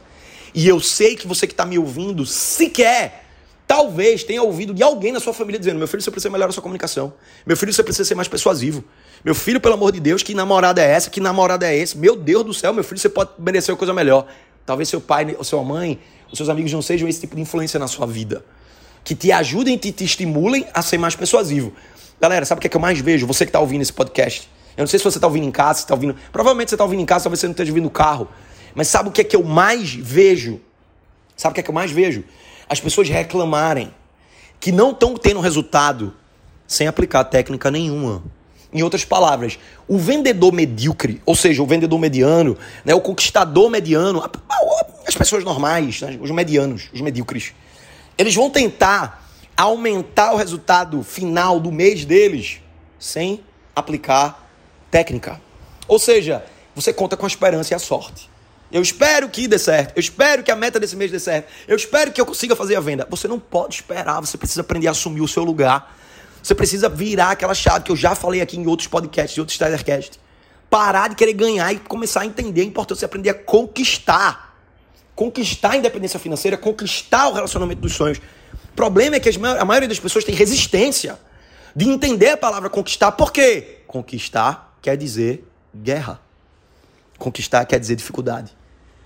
E 0.55 0.67
eu 0.67 0.79
sei 0.79 1.15
que 1.15 1.27
você 1.27 1.45
que 1.45 1.53
está 1.53 1.65
me 1.65 1.77
ouvindo 1.77 2.25
sequer, 2.25 3.25
talvez 3.67 4.23
tenha 4.23 4.41
ouvido 4.41 4.73
de 4.73 4.81
alguém 4.81 5.11
na 5.11 5.19
sua 5.19 5.33
família 5.33 5.59
dizendo: 5.59 5.77
meu 5.77 5.87
filho, 5.87 6.01
você 6.01 6.09
precisa 6.09 6.31
melhorar 6.31 6.49
a 6.49 6.53
sua 6.53 6.63
comunicação. 6.63 7.13
Meu 7.45 7.55
filho, 7.55 7.71
você 7.71 7.83
precisa 7.83 8.05
ser 8.05 8.15
mais 8.15 8.27
persuasivo. 8.27 8.83
Meu 9.23 9.35
filho, 9.35 9.61
pelo 9.61 9.75
amor 9.75 9.91
de 9.91 9.99
Deus, 9.99 10.23
que 10.23 10.33
namorada 10.33 10.81
é 10.81 10.89
essa? 10.89 11.11
Que 11.11 11.19
namorada 11.19 11.67
é 11.67 11.77
esse? 11.77 11.95
Meu 11.95 12.15
Deus 12.15 12.43
do 12.43 12.53
céu, 12.55 12.73
meu 12.73 12.83
filho, 12.83 12.99
você 12.99 13.09
pode 13.09 13.31
merecer 13.37 13.71
uma 13.71 13.77
coisa 13.77 13.93
melhor. 13.93 14.25
Talvez 14.65 14.89
seu 14.89 14.99
pai 14.99 15.35
ou 15.37 15.43
sua 15.43 15.63
mãe, 15.63 15.99
os 16.31 16.37
seus 16.37 16.49
amigos 16.49 16.73
não 16.73 16.81
sejam 16.81 17.07
esse 17.07 17.21
tipo 17.21 17.35
de 17.35 17.41
influência 17.41 17.79
na 17.79 17.87
sua 17.87 18.07
vida. 18.07 18.43
Que 19.07 19.15
te 19.15 19.31
ajudem 19.31 19.75
e 19.75 19.77
te, 19.77 19.89
te 19.93 20.03
estimulem 20.03 20.67
a 20.73 20.81
ser 20.81 20.97
mais 20.97 21.15
persuasivo. 21.15 21.71
Galera, 22.19 22.43
sabe 22.43 22.59
o 22.59 22.61
que 22.61 22.67
é 22.67 22.69
que 22.69 22.75
eu 22.75 22.81
mais 22.81 22.99
vejo? 22.99 23.25
Você 23.25 23.45
que 23.45 23.49
está 23.51 23.61
ouvindo 23.61 23.81
esse 23.81 23.93
podcast. 23.93 24.49
Eu 24.75 24.81
não 24.81 24.87
sei 24.87 24.99
se 24.99 25.05
você 25.05 25.17
está 25.17 25.27
ouvindo 25.27 25.45
em 25.45 25.51
casa, 25.51 25.79
se 25.79 25.85
está 25.85 25.93
ouvindo. 25.93 26.13
Provavelmente 26.29 26.67
você 26.67 26.75
está 26.75 26.83
ouvindo 26.83 26.99
em 26.99 27.05
casa, 27.05 27.23
talvez 27.23 27.39
você 27.39 27.47
não 27.47 27.51
esteja 27.51 27.71
ouvindo 27.71 27.85
no 27.85 27.89
carro. 27.89 28.27
Mas 28.75 28.89
sabe 28.89 29.07
o 29.07 29.11
que 29.13 29.21
é 29.21 29.23
que 29.23 29.33
eu 29.33 29.45
mais 29.45 29.93
vejo? 29.93 30.59
Sabe 31.37 31.51
o 31.51 31.55
que 31.55 31.61
é 31.61 31.63
que 31.63 31.69
eu 31.69 31.73
mais 31.73 31.89
vejo? 31.89 32.25
As 32.67 32.81
pessoas 32.81 33.07
reclamarem 33.07 33.93
que 34.59 34.73
não 34.73 34.91
estão 34.91 35.15
tendo 35.15 35.39
resultado 35.39 36.13
sem 36.67 36.85
aplicar 36.85 37.23
técnica 37.23 37.71
nenhuma. 37.71 38.21
Em 38.73 38.83
outras 38.83 39.05
palavras, 39.05 39.57
o 39.87 39.97
vendedor 39.97 40.51
medíocre, 40.51 41.21
ou 41.25 41.33
seja, 41.33 41.63
o 41.63 41.65
vendedor 41.65 41.97
mediano, 41.97 42.57
né, 42.83 42.93
o 42.93 42.99
conquistador 42.99 43.69
mediano, 43.69 44.21
as 45.07 45.15
pessoas 45.15 45.45
normais, 45.45 46.01
né, 46.01 46.19
os 46.21 46.29
medianos, 46.29 46.89
os 46.93 46.99
medíocres, 46.99 47.53
eles 48.17 48.33
vão 48.33 48.49
tentar 48.49 49.27
aumentar 49.55 50.33
o 50.33 50.37
resultado 50.37 51.01
final 51.03 51.59
do 51.59 51.71
mês 51.71 52.05
deles 52.05 52.61
sem 52.99 53.43
aplicar 53.75 54.49
técnica. 54.89 55.41
Ou 55.87 55.99
seja, 55.99 56.43
você 56.75 56.93
conta 56.93 57.15
com 57.15 57.25
a 57.25 57.27
esperança 57.27 57.73
e 57.73 57.75
a 57.75 57.79
sorte. 57.79 58.29
Eu 58.71 58.81
espero 58.81 59.29
que 59.29 59.47
dê 59.47 59.57
certo. 59.57 59.95
Eu 59.95 59.99
espero 59.99 60.43
que 60.43 60.51
a 60.51 60.55
meta 60.55 60.79
desse 60.79 60.95
mês 60.95 61.09
dê 61.09 61.19
certo. 61.19 61.49
Eu 61.67 61.75
espero 61.75 62.11
que 62.11 62.19
eu 62.19 62.25
consiga 62.25 62.55
fazer 62.55 62.75
a 62.75 62.79
venda. 62.79 63.07
Você 63.09 63.27
não 63.27 63.39
pode 63.39 63.75
esperar, 63.75 64.19
você 64.19 64.37
precisa 64.37 64.61
aprender 64.61 64.87
a 64.87 64.91
assumir 64.91 65.21
o 65.21 65.27
seu 65.27 65.43
lugar. 65.43 65.95
Você 66.43 66.53
precisa 66.53 66.89
virar 66.89 67.31
aquela 67.31 67.53
chave 67.53 67.85
que 67.85 67.91
eu 67.91 67.95
já 67.95 68.13
falei 68.13 68.41
aqui 68.41 68.57
em 68.57 68.67
outros 68.67 68.87
podcasts, 68.87 69.37
em 69.37 69.41
outros 69.41 69.55
Stridercasts. 69.55 70.19
Parar 70.69 71.09
de 71.09 71.15
querer 71.15 71.33
ganhar 71.33 71.71
e 71.71 71.79
começar 71.79 72.21
a 72.21 72.25
entender 72.25 72.61
a 72.61 72.65
importância 72.65 73.01
de 73.01 73.05
aprender 73.05 73.29
a 73.29 73.33
conquistar. 73.33 74.46
Conquistar 75.17 75.71
a 75.71 75.77
independência 75.77 76.19
financeira, 76.19 76.55
conquistar 76.55 77.29
o 77.29 77.33
relacionamento 77.33 77.81
dos 77.81 77.93
sonhos. 77.93 78.19
O 78.19 78.75
problema 78.75 79.15
é 79.15 79.19
que 79.19 79.27
a 79.27 79.65
maioria 79.65 79.89
das 79.89 79.99
pessoas 79.99 80.23
tem 80.23 80.35
resistência 80.35 81.17
de 81.75 81.89
entender 81.89 82.29
a 82.29 82.37
palavra 82.37 82.69
conquistar. 82.69 83.11
Por 83.13 83.31
quê? 83.31 83.79
Conquistar 83.87 84.77
quer 84.79 84.95
dizer 84.95 85.43
guerra. 85.75 86.21
Conquistar 87.17 87.65
quer 87.65 87.79
dizer 87.79 87.95
dificuldade. 87.95 88.55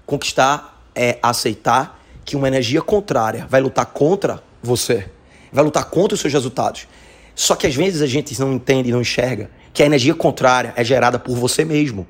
Conquistar 0.05 0.83
é 0.93 1.17
aceitar 1.23 1.97
que 2.25 2.35
uma 2.35 2.49
energia 2.49 2.81
contrária 2.81 3.47
vai 3.49 3.61
lutar 3.61 3.85
contra 3.85 4.43
você, 4.61 5.09
vai 5.49 5.63
lutar 5.63 5.85
contra 5.85 6.15
os 6.15 6.19
seus 6.19 6.33
resultados. 6.33 6.89
Só 7.33 7.55
que 7.55 7.65
às 7.65 7.73
vezes 7.73 8.01
a 8.01 8.07
gente 8.07 8.37
não 8.37 8.51
entende 8.51 8.89
e 8.89 8.91
não 8.91 8.99
enxerga 8.99 9.49
que 9.73 9.81
a 9.81 9.85
energia 9.85 10.13
contrária 10.13 10.73
é 10.75 10.83
gerada 10.83 11.17
por 11.17 11.37
você 11.37 11.63
mesmo. 11.63 12.05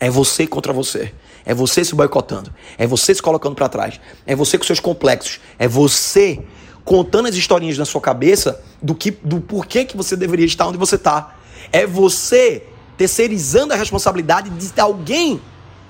É 0.00 0.10
você 0.10 0.44
contra 0.44 0.72
você. 0.72 1.14
É 1.44 1.52
você 1.54 1.84
se 1.84 1.94
boicotando. 1.94 2.52
É 2.78 2.86
você 2.86 3.14
se 3.14 3.22
colocando 3.22 3.54
para 3.54 3.68
trás. 3.68 4.00
É 4.26 4.34
você 4.34 4.56
com 4.56 4.64
seus 4.64 4.80
complexos. 4.80 5.40
É 5.58 5.68
você 5.68 6.42
contando 6.84 7.28
as 7.28 7.34
historinhas 7.34 7.78
na 7.78 7.84
sua 7.84 8.00
cabeça 8.00 8.62
do 8.82 8.94
que 8.94 9.10
do 9.10 9.40
porquê 9.40 9.84
que 9.84 9.96
você 9.96 10.16
deveria 10.16 10.46
estar 10.46 10.66
onde 10.66 10.78
você 10.78 10.96
está. 10.96 11.36
É 11.72 11.86
você 11.86 12.64
terceirizando 12.96 13.72
a 13.72 13.76
responsabilidade 13.76 14.50
de 14.50 14.80
alguém 14.80 15.40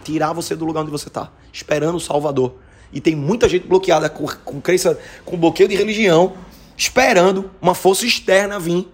tirar 0.02 0.32
você 0.32 0.54
do 0.54 0.64
lugar 0.64 0.82
onde 0.82 0.90
você 0.90 1.08
está, 1.08 1.30
esperando 1.52 1.96
o 1.96 2.00
Salvador. 2.00 2.54
E 2.92 3.00
tem 3.00 3.16
muita 3.16 3.48
gente 3.48 3.66
bloqueada 3.66 4.08
com, 4.08 4.26
com 4.44 4.60
crença, 4.60 4.98
com 5.24 5.36
bloqueio 5.36 5.68
de 5.68 5.74
religião, 5.74 6.34
esperando 6.76 7.50
uma 7.60 7.74
força 7.74 8.06
externa 8.06 8.58
vir 8.58 8.88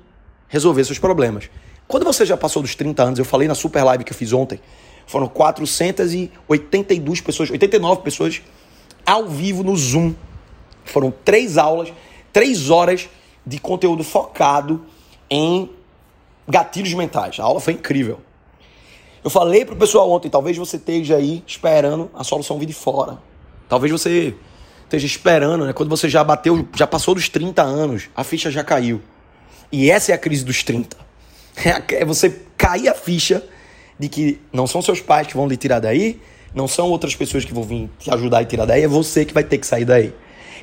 resolver 0.49 0.85
seus 0.85 0.99
problemas. 0.99 1.51
Quando 1.87 2.05
você 2.05 2.25
já 2.25 2.37
passou 2.37 2.63
dos 2.63 2.75
30 2.75 3.03
anos, 3.03 3.19
eu 3.19 3.25
falei 3.25 3.49
na 3.49 3.55
super 3.55 3.83
live 3.83 4.05
que 4.05 4.13
eu 4.13 4.17
fiz 4.17 4.33
ontem, 4.33 4.61
foram 5.11 5.27
482 5.27 7.21
pessoas, 7.21 7.51
89 7.51 8.03
pessoas 8.03 8.41
ao 9.05 9.27
vivo 9.27 9.65
no 9.65 9.77
Zoom. 9.77 10.15
Foram 10.85 11.13
três 11.25 11.59
aulas, 11.59 11.93
três 12.33 12.71
horas 12.71 13.09
de 13.45 13.59
conteúdo 13.59 14.05
focado 14.05 14.87
em 15.29 15.69
gatilhos 16.47 16.95
mentais. 16.95 17.41
A 17.41 17.43
aula 17.43 17.59
foi 17.59 17.73
incrível. 17.73 18.21
Eu 19.25 19.31
falei 19.31 19.65
pro 19.65 19.75
pessoal 19.75 20.09
ontem, 20.09 20.31
talvez 20.31 20.57
você 20.57 20.77
esteja 20.77 21.17
aí 21.17 21.43
esperando 21.45 22.09
a 22.15 22.23
solução 22.23 22.57
vir 22.57 22.67
de 22.67 22.73
fora. 22.73 23.19
Talvez 23.69 23.91
você 23.91 24.33
esteja 24.85 25.07
esperando, 25.07 25.67
né? 25.67 25.73
Quando 25.73 25.89
você 25.89 26.09
já 26.09 26.23
bateu, 26.23 26.69
já 26.77 26.87
passou 26.87 27.17
dos 27.17 27.29
30 27.29 27.61
anos, 27.63 28.09
a 28.15 28.23
ficha 28.23 28.49
já 28.49 28.63
caiu. 28.63 29.03
E 29.73 29.91
essa 29.91 30.13
é 30.13 30.15
a 30.15 30.19
crise 30.19 30.45
dos 30.45 30.63
30. 30.63 30.97
É 31.91 32.05
você 32.05 32.43
cair 32.57 32.89
a 32.89 32.95
ficha 32.95 33.45
de 34.01 34.09
que 34.09 34.41
não 34.51 34.67
são 34.67 34.81
seus 34.81 35.01
pais 35.03 35.27
que 35.27 35.37
vão 35.37 35.47
lhe 35.47 35.59
tirar 35.59 35.79
daí, 35.79 36.19
não 36.55 36.67
são 36.67 36.89
outras 36.89 37.15
pessoas 37.15 37.45
que 37.45 37.53
vão 37.53 37.63
vir 37.63 37.91
te 37.99 38.11
ajudar 38.11 38.39
a 38.39 38.45
tirar 38.47 38.65
daí, 38.65 38.83
é 38.83 38.89
você 38.89 39.27
que 39.27 39.35
vai 39.35 39.45
ter 39.45 39.59
que 39.59 39.67
sair 39.67 39.85
daí. 39.85 40.15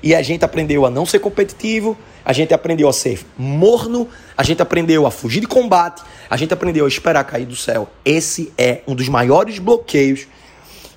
E 0.01 0.15
a 0.15 0.23
gente 0.23 0.43
aprendeu 0.43 0.87
a 0.87 0.89
não 0.89 1.05
ser 1.05 1.19
competitivo, 1.19 1.95
a 2.25 2.33
gente 2.33 2.51
aprendeu 2.51 2.89
a 2.89 2.93
ser 2.93 3.23
morno, 3.37 4.07
a 4.35 4.41
gente 4.41 4.59
aprendeu 4.59 5.05
a 5.05 5.11
fugir 5.11 5.39
de 5.39 5.47
combate, 5.47 6.01
a 6.27 6.35
gente 6.35 6.51
aprendeu 6.51 6.85
a 6.85 6.87
esperar 6.87 7.23
cair 7.25 7.45
do 7.45 7.55
céu. 7.55 7.87
Esse 8.03 8.51
é 8.57 8.81
um 8.87 8.95
dos 8.95 9.07
maiores 9.07 9.59
bloqueios 9.59 10.27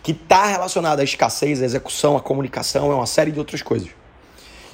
que 0.03 0.13
está 0.13 0.47
relacionado 0.47 1.01
à 1.01 1.05
escassez, 1.05 1.61
à 1.61 1.65
execução, 1.67 2.17
à 2.17 2.21
comunicação, 2.21 2.91
é 2.91 2.95
uma 2.95 3.07
série 3.07 3.31
de 3.31 3.39
outras 3.39 3.61
coisas. 3.61 3.91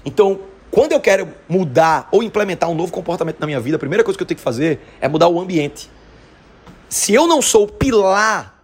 Então, 0.05 0.39
quando 0.71 0.93
eu 0.93 1.01
quero 1.01 1.29
mudar 1.49 2.09
ou 2.13 2.23
implementar 2.23 2.71
um 2.71 2.77
novo 2.77 2.93
comportamento 2.93 3.41
na 3.41 3.47
minha 3.47 3.61
vida, 3.61 3.75
a 3.75 3.79
primeira 3.79 4.05
coisa 4.05 4.17
que 4.17 4.23
eu 4.23 4.27
tenho 4.27 4.39
que 4.39 4.45
fazer 4.45 4.79
é 5.01 5.09
mudar 5.09 5.27
o 5.27 5.41
ambiente. 5.41 5.91
Se 6.89 7.13
eu 7.13 7.27
não 7.27 7.43
sou 7.43 7.65
o 7.65 7.69
pilar 7.69 8.63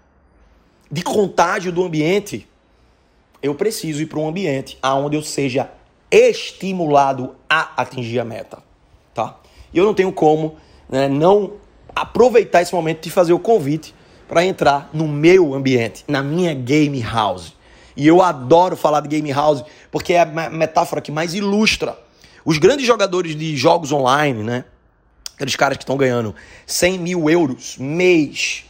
de 0.91 1.03
contágio 1.03 1.73
do 1.73 1.83
ambiente, 1.83 2.49
eu 3.43 3.55
preciso 3.55 4.03
ir 4.03 4.07
para 4.07 4.19
um 4.19 4.29
ambiente 4.29 4.79
onde 4.83 5.17
eu 5.17 5.23
seja 5.23 5.71
estimulado 6.11 7.35
a 7.49 7.73
atingir 7.83 8.21
a 8.21 8.25
meta, 8.25 8.63
tá? 9.15 9.39
E 9.73 9.79
eu 9.79 9.85
não 9.85 9.95
tenho 9.95 10.13
como 10.13 10.57
né, 10.89 11.09
não 11.09 11.55
aproveitar 11.95 12.63
esse 12.63 12.75
momento 12.75 13.03
de 13.03 13.11
fazer 13.11 13.33
o 13.33 13.39
convite 13.39 13.95
para 14.29 14.45
entrar 14.45 14.91
no 14.93 15.09
meu 15.09 15.55
ambiente, 15.55 16.05
na 16.07 16.23
minha 16.23 16.55
game 16.55 17.01
house. 17.01 17.55
E 17.97 18.07
eu 18.07 18.23
adoro 18.23 18.77
falar 18.77 19.01
de 19.01 19.09
game 19.09 19.33
house 19.33 19.65
porque 19.91 20.13
é 20.13 20.21
a 20.21 20.27
metáfora 20.27 21.01
que 21.01 21.11
mais 21.11 21.35
ilustra 21.35 21.99
os 22.45 22.59
grandes 22.59 22.87
jogadores 22.87 23.37
de 23.37 23.57
jogos 23.57 23.93
online, 23.93 24.43
né? 24.43 24.65
Aqueles 25.35 25.57
caras 25.57 25.77
que 25.77 25.83
estão 25.83 25.97
ganhando 25.97 26.35
100 26.67 26.99
mil 26.99 27.31
euros 27.31 27.77
mês, 27.79 28.65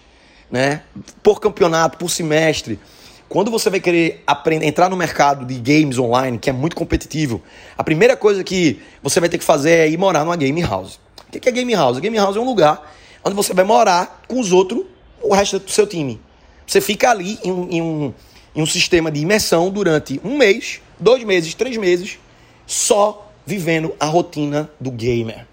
né? 0.50 0.82
Por 1.22 1.40
campeonato, 1.40 1.98
por 1.98 2.10
semestre. 2.10 2.78
Quando 3.28 3.50
você 3.50 3.70
vai 3.70 3.80
querer 3.80 4.22
aprender, 4.26 4.66
entrar 4.66 4.90
no 4.90 4.96
mercado 4.96 5.46
de 5.46 5.54
games 5.54 5.98
online, 5.98 6.38
que 6.38 6.50
é 6.50 6.52
muito 6.52 6.76
competitivo, 6.76 7.42
a 7.78 7.82
primeira 7.82 8.16
coisa 8.16 8.44
que 8.44 8.80
você 9.02 9.20
vai 9.20 9.28
ter 9.28 9.38
que 9.38 9.44
fazer 9.44 9.70
é 9.70 9.88
ir 9.88 9.96
morar 9.96 10.24
numa 10.24 10.36
game 10.36 10.60
house. 10.60 11.00
O 11.34 11.40
que 11.40 11.48
é 11.48 11.52
game 11.52 11.72
house? 11.74 11.98
Game 11.98 12.16
house 12.16 12.36
é 12.36 12.40
um 12.40 12.44
lugar 12.44 12.92
onde 13.24 13.34
você 13.34 13.54
vai 13.54 13.64
morar 13.64 14.22
com 14.28 14.38
os 14.38 14.52
outros, 14.52 14.84
o 15.22 15.34
resto 15.34 15.58
do 15.58 15.70
seu 15.70 15.86
time. 15.86 16.20
Você 16.66 16.80
fica 16.80 17.10
ali 17.10 17.38
em 17.42 17.76
em 17.76 17.80
um, 17.82 18.14
em 18.54 18.62
um 18.62 18.66
sistema 18.66 19.10
de 19.10 19.20
imersão 19.20 19.70
durante 19.70 20.20
um 20.22 20.36
mês, 20.36 20.80
dois 20.98 21.24
meses, 21.24 21.54
três 21.54 21.76
meses, 21.76 22.18
só 22.66 23.32
vivendo 23.46 23.94
a 23.98 24.06
rotina 24.06 24.70
do 24.78 24.90
gamer. 24.90 25.46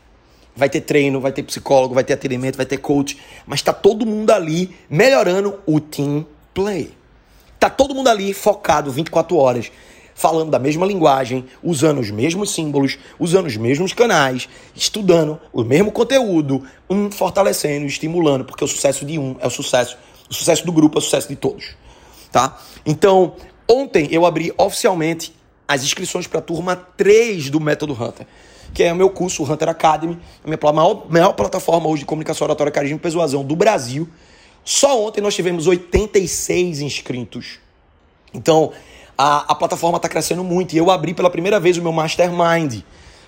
Vai 0.59 0.69
ter 0.69 0.81
treino, 0.81 1.21
vai 1.21 1.31
ter 1.31 1.41
psicólogo, 1.41 1.95
vai 1.95 2.03
ter 2.03 2.13
atendimento, 2.13 2.57
vai 2.57 2.65
ter 2.65 2.77
coach, 2.77 3.17
mas 3.47 3.61
tá 3.61 3.71
todo 3.71 4.05
mundo 4.05 4.29
ali 4.31 4.75
melhorando 4.89 5.57
o 5.65 5.79
team 5.79 6.25
play. 6.53 6.91
Tá 7.57 7.69
todo 7.69 7.95
mundo 7.95 8.09
ali 8.09 8.33
focado 8.33 8.91
24 8.91 9.37
horas, 9.37 9.71
falando 10.13 10.51
da 10.51 10.59
mesma 10.59 10.85
linguagem, 10.85 11.45
usando 11.63 11.99
os 11.99 12.11
mesmos 12.11 12.53
símbolos, 12.53 12.97
usando 13.17 13.45
os 13.45 13.55
mesmos 13.55 13.93
canais, 13.93 14.49
estudando 14.75 15.39
o 15.53 15.63
mesmo 15.63 15.93
conteúdo, 15.93 16.61
um 16.89 17.09
fortalecendo, 17.09 17.85
estimulando, 17.85 18.43
porque 18.43 18.63
o 18.63 18.67
sucesso 18.67 19.05
de 19.05 19.17
um 19.17 19.37
é 19.39 19.47
o 19.47 19.49
sucesso, 19.49 19.97
o 20.29 20.33
sucesso 20.33 20.65
do 20.65 20.73
grupo 20.73 20.97
é 20.97 20.99
o 20.99 21.01
sucesso 21.01 21.29
de 21.29 21.37
todos, 21.37 21.77
tá? 22.33 22.59
Então, 22.85 23.35
ontem 23.65 24.09
eu 24.11 24.25
abri 24.25 24.53
oficialmente 24.57 25.33
as 25.65 25.83
inscrições 25.83 26.27
para 26.27 26.39
a 26.39 26.41
turma 26.41 26.75
3 26.75 27.49
do 27.49 27.61
Método 27.61 27.93
Hunter, 27.93 28.27
que 28.73 28.83
é 28.83 28.93
o 28.93 28.95
meu 28.95 29.09
curso, 29.09 29.43
o 29.43 29.51
Hunter 29.51 29.69
Academy, 29.69 30.17
a 30.43 30.47
minha 30.47 30.73
maior, 30.73 31.05
maior 31.09 31.33
plataforma 31.33 31.87
hoje 31.87 32.01
de 32.01 32.05
comunicação 32.05 32.45
oratória, 32.45 32.71
carisma 32.71 32.97
e 32.97 32.99
persuasão 32.99 33.43
do 33.43 33.55
Brasil. 33.55 34.07
Só 34.63 35.05
ontem 35.05 35.21
nós 35.21 35.35
tivemos 35.35 35.67
86 35.67 36.81
inscritos. 36.81 37.59
Então, 38.33 38.71
a, 39.17 39.51
a 39.51 39.55
plataforma 39.55 39.97
está 39.97 40.07
crescendo 40.07 40.43
muito 40.43 40.73
e 40.73 40.77
eu 40.77 40.89
abri 40.89 41.13
pela 41.13 41.29
primeira 41.29 41.59
vez 41.59 41.77
o 41.77 41.81
meu 41.81 41.91
Mastermind. 41.91 42.83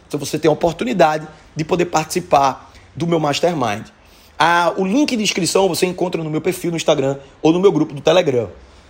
Então 0.07 0.19
você 0.19 0.37
tem 0.37 0.49
a 0.49 0.51
oportunidade 0.53 1.27
de 1.55 1.63
poder 1.63 1.85
participar 1.85 2.71
do 2.95 3.07
meu 3.07 3.19
Mastermind. 3.19 3.87
O 4.77 4.85
link 4.85 5.15
de 5.15 5.21
inscrição 5.21 5.67
você 5.67 5.85
encontra 5.85 6.23
no 6.23 6.29
meu 6.29 6.41
perfil 6.41 6.71
no 6.71 6.77
Instagram 6.77 7.17
ou 7.41 7.51
no 7.51 7.59
meu 7.59 7.71
grupo 7.71 7.93
do 7.93 8.01
Telegram. 8.01 8.49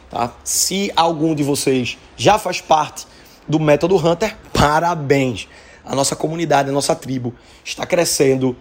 Tá? 0.10 0.32
Se 0.44 0.92
algum 0.96 1.34
de 1.34 1.44
vocês 1.44 1.98
já 2.16 2.38
faz 2.38 2.62
parte 2.62 3.06
do 3.48 3.60
método 3.60 3.96
Hunter, 3.96 4.38
parabéns. 4.54 5.48
A 5.92 5.96
nossa 5.96 6.16
comunidade, 6.16 6.70
a 6.70 6.72
nossa 6.72 6.96
tribo 6.96 7.36
está 7.66 7.86
crescendo 7.86 8.56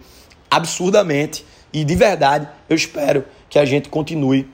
absurdamente 0.49 1.45
e 1.71 1.85
de 1.85 1.95
verdade 1.95 2.45
eu 2.67 2.75
espero 2.75 3.23
que 3.49 3.57
a 3.57 3.63
gente 3.63 3.87
continue 3.87 4.49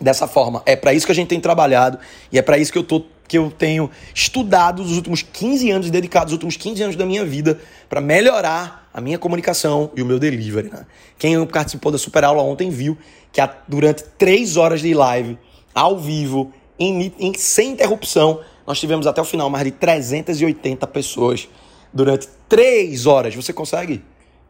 dessa 0.00 0.28
forma. 0.28 0.62
É 0.64 0.76
para 0.76 0.94
isso 0.94 1.04
que 1.04 1.10
a 1.10 1.14
gente 1.16 1.26
tem 1.26 1.40
trabalhado 1.40 1.98
e 2.30 2.38
é 2.38 2.42
para 2.42 2.58
isso 2.58 2.70
que 2.72 2.78
eu 2.78 2.84
tô 2.84 3.02
que 3.26 3.36
eu 3.36 3.50
tenho 3.50 3.90
estudado 4.14 4.80
os 4.80 4.92
últimos 4.92 5.20
15 5.20 5.68
anos, 5.72 5.90
dedicado 5.90 6.26
os 6.26 6.32
últimos 6.32 6.56
15 6.56 6.80
anos 6.80 6.96
da 6.96 7.04
minha 7.04 7.24
vida 7.24 7.58
para 7.88 8.00
melhorar 8.00 8.88
a 8.94 9.00
minha 9.00 9.18
comunicação 9.18 9.90
e 9.96 10.00
o 10.00 10.06
meu 10.06 10.20
delivery. 10.20 10.70
Né? 10.70 10.86
Quem 11.18 11.44
participou 11.44 11.90
da 11.90 11.98
super 11.98 12.22
aula 12.22 12.40
ontem 12.40 12.70
viu 12.70 12.96
que 13.32 13.40
durante 13.66 14.04
três 14.16 14.56
horas 14.56 14.80
de 14.80 14.94
live, 14.94 15.36
ao 15.74 15.98
vivo, 15.98 16.52
em, 16.78 17.12
em, 17.18 17.34
sem 17.34 17.70
interrupção, 17.70 18.42
nós 18.64 18.78
tivemos 18.78 19.08
até 19.08 19.20
o 19.20 19.24
final 19.24 19.50
mais 19.50 19.64
de 19.64 19.72
380 19.72 20.86
pessoas 20.86 21.48
durante 21.92 22.28
três 22.48 23.06
horas. 23.06 23.34
Você 23.34 23.52
consegue 23.52 24.02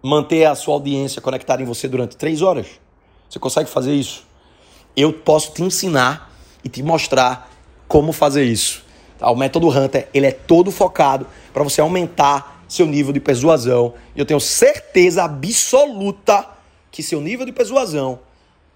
manter 0.02 0.44
a 0.44 0.54
sua 0.54 0.74
audiência 0.74 1.20
conectada 1.20 1.62
em 1.62 1.66
você 1.66 1.88
durante 1.88 2.16
três 2.16 2.42
horas? 2.42 2.66
Você 3.28 3.38
consegue 3.38 3.68
fazer 3.68 3.94
isso? 3.94 4.24
Eu 4.96 5.12
posso 5.12 5.52
te 5.52 5.62
ensinar 5.62 6.32
e 6.64 6.68
te 6.68 6.82
mostrar 6.82 7.50
como 7.88 8.12
fazer 8.12 8.44
isso. 8.44 8.84
Tá? 9.18 9.30
O 9.30 9.36
método 9.36 9.68
Hunter 9.68 10.08
ele 10.12 10.26
é 10.26 10.32
todo 10.32 10.70
focado 10.70 11.26
para 11.52 11.62
você 11.62 11.80
aumentar 11.80 12.64
seu 12.68 12.86
nível 12.86 13.12
de 13.12 13.20
persuasão. 13.20 13.94
E 14.14 14.20
eu 14.20 14.26
tenho 14.26 14.40
certeza 14.40 15.24
absoluta 15.24 16.48
que 16.90 17.02
seu 17.02 17.20
nível 17.20 17.44
de 17.44 17.52
persuasão, 17.52 18.20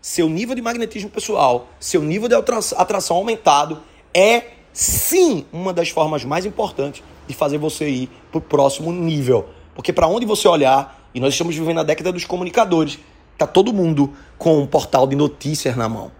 seu 0.00 0.28
nível 0.28 0.54
de 0.54 0.62
magnetismo 0.62 1.10
pessoal, 1.10 1.68
seu 1.78 2.02
nível 2.02 2.28
de 2.28 2.34
atração 2.34 3.16
aumentado 3.16 3.82
é 4.14 4.44
sim 4.72 5.44
uma 5.52 5.72
das 5.72 5.88
formas 5.88 6.24
mais 6.24 6.44
importantes 6.46 7.02
de 7.30 7.36
fazer 7.36 7.58
você 7.58 7.88
ir 7.88 8.10
para 8.30 8.38
o 8.38 8.40
próximo 8.40 8.92
nível. 8.92 9.46
Porque 9.74 9.92
para 9.92 10.06
onde 10.06 10.26
você 10.26 10.48
olhar, 10.48 11.08
e 11.14 11.20
nós 11.20 11.32
estamos 11.32 11.54
vivendo 11.54 11.78
a 11.78 11.82
década 11.82 12.12
dos 12.12 12.24
comunicadores, 12.24 12.98
tá 13.38 13.46
todo 13.46 13.72
mundo 13.72 14.12
com 14.36 14.58
um 14.58 14.66
portal 14.66 15.06
de 15.06 15.14
notícias 15.14 15.76
na 15.76 15.88
mão. 15.88 16.10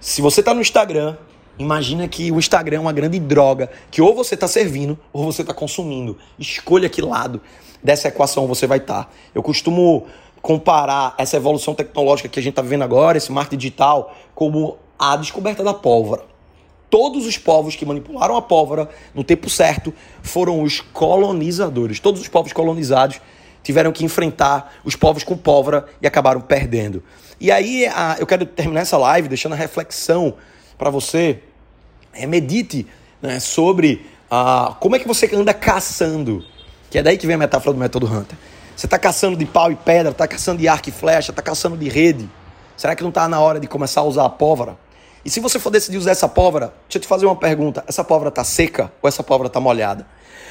Se 0.00 0.20
você 0.20 0.40
está 0.40 0.52
no 0.52 0.60
Instagram, 0.60 1.16
imagina 1.58 2.08
que 2.08 2.32
o 2.32 2.38
Instagram 2.38 2.78
é 2.78 2.80
uma 2.80 2.92
grande 2.92 3.20
droga 3.20 3.70
que 3.90 4.02
ou 4.02 4.14
você 4.14 4.34
está 4.34 4.48
servindo 4.48 4.98
ou 5.12 5.24
você 5.24 5.42
está 5.42 5.54
consumindo. 5.54 6.18
Escolha 6.38 6.88
que 6.88 7.00
lado 7.00 7.40
dessa 7.82 8.08
equação 8.08 8.48
você 8.48 8.66
vai 8.66 8.78
estar. 8.78 9.04
Tá. 9.04 9.10
Eu 9.32 9.42
costumo 9.42 10.06
comparar 10.40 11.14
essa 11.18 11.36
evolução 11.36 11.72
tecnológica 11.72 12.28
que 12.28 12.40
a 12.40 12.42
gente 12.42 12.52
está 12.52 12.62
vivendo 12.62 12.82
agora, 12.82 13.16
esse 13.16 13.30
marketing 13.30 13.58
digital, 13.58 14.12
como 14.34 14.76
a 14.98 15.16
descoberta 15.16 15.62
da 15.62 15.72
pólvora 15.72 16.31
todos 16.92 17.24
os 17.24 17.38
povos 17.38 17.74
que 17.74 17.86
manipularam 17.86 18.36
a 18.36 18.42
pólvora 18.42 18.86
no 19.14 19.24
tempo 19.24 19.48
certo 19.48 19.94
foram 20.22 20.62
os 20.62 20.82
colonizadores. 20.82 21.98
Todos 21.98 22.20
os 22.20 22.28
povos 22.28 22.52
colonizados 22.52 23.18
tiveram 23.62 23.90
que 23.92 24.04
enfrentar 24.04 24.74
os 24.84 24.94
povos 24.94 25.24
com 25.24 25.34
pólvora 25.34 25.86
e 26.02 26.06
acabaram 26.06 26.42
perdendo. 26.42 27.02
E 27.40 27.50
aí 27.50 27.86
a, 27.86 28.16
eu 28.20 28.26
quero 28.26 28.44
terminar 28.44 28.82
essa 28.82 28.98
live 28.98 29.26
deixando 29.26 29.54
a 29.54 29.56
reflexão 29.56 30.34
para 30.76 30.90
você. 30.90 31.40
É, 32.12 32.26
medite 32.26 32.86
né, 33.22 33.40
sobre 33.40 34.04
como 34.78 34.94
é 34.94 34.98
que 34.98 35.08
você 35.08 35.34
anda 35.34 35.54
caçando. 35.54 36.44
Que 36.90 36.98
é 36.98 37.02
daí 37.02 37.16
que 37.16 37.26
vem 37.26 37.36
a 37.36 37.38
metáfora 37.38 37.72
do 37.72 37.80
método 37.80 38.04
Hunter. 38.06 38.36
Você 38.76 38.84
está 38.84 38.98
caçando 38.98 39.34
de 39.34 39.46
pau 39.46 39.72
e 39.72 39.76
pedra, 39.76 40.12
está 40.12 40.28
caçando 40.28 40.58
de 40.58 40.68
arco 40.68 40.90
e 40.90 40.92
flecha, 40.92 41.32
está 41.32 41.40
caçando 41.40 41.74
de 41.74 41.88
rede. 41.88 42.28
Será 42.76 42.94
que 42.94 43.02
não 43.02 43.08
está 43.08 43.26
na 43.28 43.40
hora 43.40 43.58
de 43.58 43.66
começar 43.66 44.02
a 44.02 44.04
usar 44.04 44.26
a 44.26 44.28
pólvora? 44.28 44.76
E 45.24 45.30
se 45.30 45.40
você 45.40 45.58
for 45.58 45.70
decidir 45.70 45.98
usar 45.98 46.10
essa 46.10 46.28
pólvora, 46.28 46.72
deixa 46.88 46.98
eu 46.98 47.00
te 47.00 47.06
fazer 47.06 47.26
uma 47.26 47.36
pergunta: 47.36 47.84
essa 47.86 48.02
pólvora 48.02 48.28
está 48.28 48.42
seca 48.42 48.92
ou 49.00 49.08
essa 49.08 49.22
pólvora 49.22 49.46
está 49.46 49.60
molhada? 49.60 50.06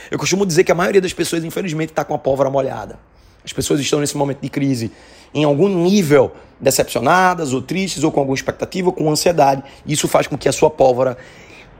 Eu 0.09 0.17
costumo 0.17 0.45
dizer 0.45 0.63
que 0.63 0.71
a 0.71 0.75
maioria 0.75 1.01
das 1.01 1.13
pessoas, 1.13 1.43
infelizmente, 1.43 1.89
está 1.89 2.03
com 2.03 2.13
a 2.13 2.17
pólvora 2.17 2.49
molhada. 2.49 2.99
As 3.43 3.51
pessoas 3.51 3.79
estão 3.79 3.99
nesse 3.99 4.15
momento 4.15 4.39
de 4.41 4.49
crise 4.49 4.91
em 5.33 5.43
algum 5.43 5.67
nível 5.67 6.31
decepcionadas 6.59 7.53
ou 7.53 7.61
tristes 7.61 8.03
ou 8.03 8.11
com 8.11 8.19
alguma 8.19 8.35
expectativa 8.35 8.89
ou 8.89 8.93
com 8.93 9.09
ansiedade. 9.09 9.63
Isso 9.85 10.07
faz 10.07 10.27
com 10.27 10.37
que 10.37 10.47
a 10.47 10.51
sua 10.51 10.69
pólvora 10.69 11.17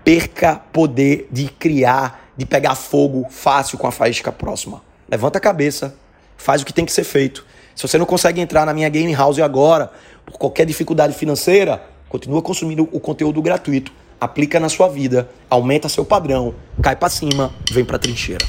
perca 0.04 0.56
poder 0.72 1.28
de 1.32 1.48
criar, 1.48 2.32
de 2.36 2.46
pegar 2.46 2.76
fogo 2.76 3.28
fácil 3.30 3.78
com 3.78 3.88
a 3.88 3.92
faísca 3.92 4.32
próxima. 4.32 4.82
Levanta 5.08 5.38
a 5.38 5.42
cabeça, 5.42 5.96
faz 6.38 6.62
o 6.62 6.66
que 6.66 6.74
tem 6.74 6.86
que 6.86 6.92
ser 6.92 7.04
feito. 7.04 7.46
Se 7.76 7.88
você 7.88 7.98
não 7.98 8.06
consegue 8.06 8.42
entrar 8.42 8.66
na 8.66 8.74
minha 8.74 8.90
game 8.90 9.14
house 9.14 9.40
agora, 9.40 9.92
por 10.26 10.38
qualquer 10.38 10.66
dificuldade 10.66 11.14
financeira, 11.14 11.84
continua 12.12 12.41
consumindo 12.41 12.89
o 12.91 13.00
conteúdo 13.00 13.41
gratuito, 13.41 13.89
aplica 14.20 14.60
na 14.60 14.68
sua 14.68 14.89
vida, 14.89 15.30
aumenta 15.50 15.88
seu 15.88 16.03
padrão, 16.03 16.53
cai 16.82 16.94
para 16.94 17.08
cima, 17.08 17.53
vem 17.72 17.86
para 17.86 17.98
trincheira. 17.98 18.46